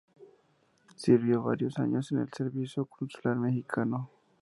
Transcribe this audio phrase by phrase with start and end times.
[0.95, 4.09] Sirvió varios años en el servicio consular mexicano.